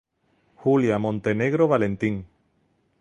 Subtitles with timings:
[0.63, 2.25] Julia Montenegro Valentín.